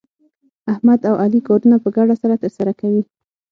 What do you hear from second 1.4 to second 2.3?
کارونه په ګډه